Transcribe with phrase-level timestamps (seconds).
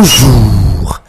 [0.00, 1.00] Bonjour.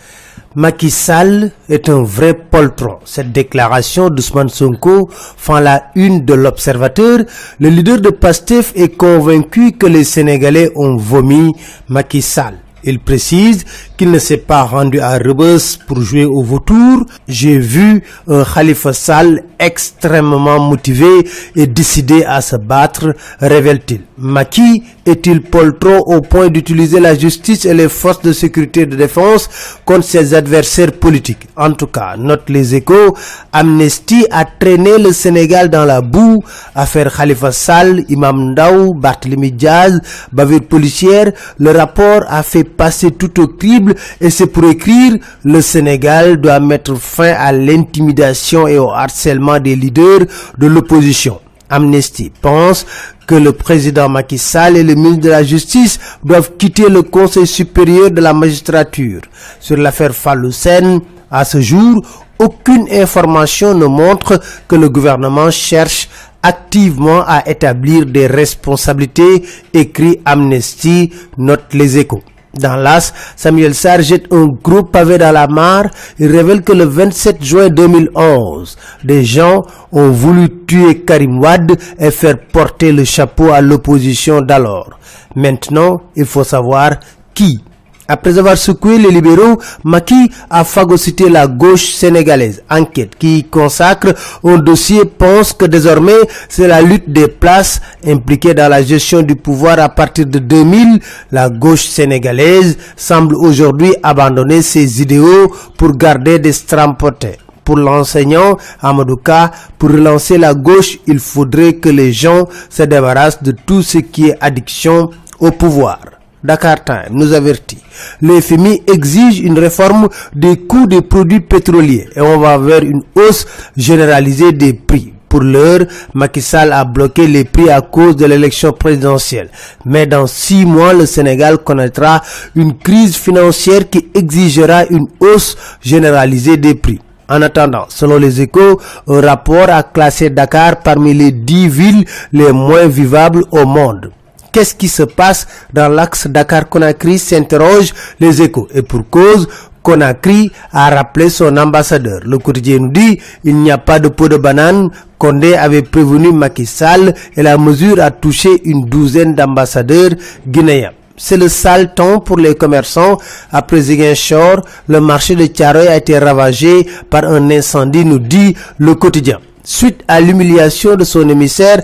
[0.55, 2.97] Macky Sall est un vrai poltron.
[3.05, 7.19] Cette déclaration d'Ousmane Sonko fend la une de l'Observateur.
[7.59, 11.53] Le leader de PASTEF est convaincu que les Sénégalais ont vomi
[11.87, 12.55] Macky Sall.
[12.83, 13.65] Il précise
[13.97, 17.05] qu'il ne s'est pas rendu à Rebus pour jouer au vautour.
[17.27, 24.01] J'ai vu un Khalifa Sall extrêmement motivé et décidé à se battre, révèle-t-il.
[24.17, 28.95] Maki est-il poltron au point d'utiliser la justice et les forces de sécurité et de
[28.95, 29.49] défense
[29.85, 31.47] contre ses adversaires politiques?
[31.57, 33.15] En tout cas, note les échos,
[33.51, 36.41] Amnesty a traîné le Sénégal dans la boue,
[36.73, 39.99] affaire Khalifa Sall, Imam Ndaw, Barthélémy Diaz,
[40.31, 45.61] bavure policière, le rapport a fait passer tout au crible et c'est pour écrire le
[45.61, 50.21] Sénégal doit mettre fin à l'intimidation et au harcèlement des leaders
[50.57, 51.39] de l'opposition.
[51.69, 52.85] Amnesty pense
[53.27, 57.45] que le président Macky Sall et le ministre de la Justice doivent quitter le Conseil
[57.45, 59.21] supérieur de la magistrature.
[59.59, 62.01] Sur l'affaire Falloussen, à ce jour,
[62.39, 66.09] aucune information ne montre que le gouvernement cherche
[66.41, 69.43] activement à établir des responsabilités,
[69.73, 72.23] écrit Amnesty, note les échos.
[72.53, 75.89] Dans l'As, Samuel Sarr jette un gros pavé dans la mare.
[76.17, 82.11] Il révèle que le 27 juin 2011, des gens ont voulu tuer Karim Wad et
[82.11, 84.99] faire porter le chapeau à l'opposition d'alors.
[85.35, 86.95] Maintenant, il faut savoir
[87.35, 87.61] qui
[88.09, 92.63] après avoir secoué les libéraux, Maki a phagocyté la gauche sénégalaise.
[92.69, 96.17] Enquête qui consacre un dossier pense que désormais
[96.49, 100.99] c'est la lutte des places impliquées dans la gestion du pouvoir à partir de 2000.
[101.31, 109.51] La gauche sénégalaise semble aujourd'hui abandonner ses idéaux pour garder des strampotés pour l'enseignant Amadouka,
[109.77, 114.29] pour relancer la gauche, il faudrait que les gens se débarrassent de tout ce qui
[114.29, 115.99] est addiction au pouvoir.
[116.43, 117.77] Dakar Time nous avertit.
[118.21, 123.03] Le FMI exige une réforme des coûts des produits pétroliers et on va vers une
[123.15, 125.13] hausse généralisée des prix.
[125.27, 125.81] Pour l'heure,
[126.15, 129.49] Macky Sall a bloqué les prix à cause de l'élection présidentielle.
[129.85, 132.23] Mais dans six mois, le Sénégal connaîtra
[132.55, 136.99] une crise financière qui exigera une hausse généralisée des prix.
[137.29, 142.51] En attendant, selon les échos, un rapport a classé Dakar parmi les dix villes les
[142.51, 144.09] moins vivables au monde.
[144.51, 148.67] Qu'est-ce qui se passe dans l'axe Dakar-Conakry s'interroge les échos.
[148.73, 149.47] Et pour cause,
[149.83, 152.21] Conakry a rappelé son ambassadeur.
[152.25, 154.89] Le quotidien nous dit il n'y a pas de peau de banane.
[155.17, 160.11] Condé avait prévenu Macky Sall et la mesure a touché une douzaine d'ambassadeurs
[160.47, 160.91] guinéens.
[161.17, 163.17] C'est le sale temps pour les commerçants.
[163.51, 168.95] Après Ziguinchor, le marché de Tiaroy a été ravagé par un incendie, nous dit le
[168.95, 171.81] quotidien suite à l'humiliation de son émissaire,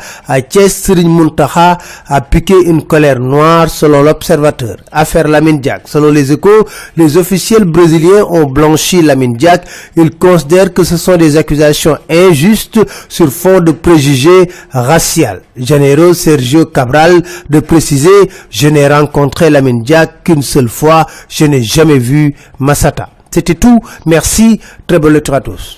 [0.49, 1.29] Thiès Serigne
[2.07, 4.77] a piqué une colère noire selon l'observateur.
[4.91, 5.87] Affaire Lamine Diak.
[5.87, 9.65] Selon les échos, les officiels brésiliens ont blanchi Lamine Diak.
[9.95, 15.39] Ils considèrent que ce sont des accusations injustes sur fond de préjugés raciaux.
[15.57, 21.63] Janeiro Sergio Cabral de préciser, je n'ai rencontré Lamine Diak qu'une seule fois, je n'ai
[21.63, 23.09] jamais vu Massata.
[23.35, 23.81] C'était tout.
[24.05, 24.61] Merci.
[24.87, 25.73] Très bonne lecture à tous.